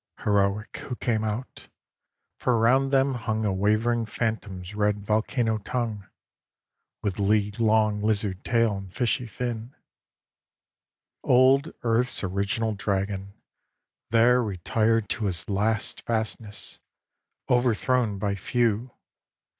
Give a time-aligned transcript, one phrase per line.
[0.23, 1.67] Heroic who came out;
[2.39, 6.07] for round them hung A wavering phantom's red volcano tongue,
[7.03, 9.75] With league long lizard tail and fishy fin: II
[11.23, 13.35] Old Earth's original Dragon;
[14.09, 16.79] there retired To his last fastness;
[17.47, 18.89] overthrown by few.